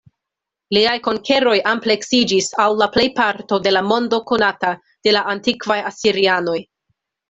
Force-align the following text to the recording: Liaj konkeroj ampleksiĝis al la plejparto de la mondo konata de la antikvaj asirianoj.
Liaj 0.77 0.95
konkeroj 1.07 1.53
ampleksiĝis 1.73 2.49
al 2.65 2.79
la 2.81 2.89
plejparto 2.97 3.63
de 3.69 3.77
la 3.77 3.87
mondo 3.93 4.23
konata 4.35 4.75
de 4.87 5.19
la 5.19 5.27
antikvaj 5.39 5.83
asirianoj. 5.95 6.61